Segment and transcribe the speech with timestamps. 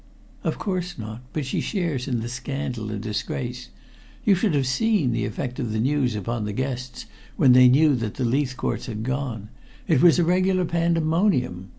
[0.43, 1.21] "Of course not.
[1.31, 3.69] But she shares in the scandal and disgrace.
[4.25, 7.05] You should have seen the effect of the news upon the guests
[7.37, 9.49] when they knew that the Leithcourts had gone.
[9.87, 11.69] It was a regular pandemonium.